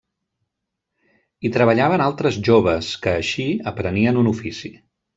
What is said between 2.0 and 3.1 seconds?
altres joves